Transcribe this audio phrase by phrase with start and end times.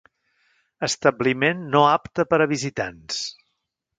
[0.87, 3.23] Establiment no apte per a visitants.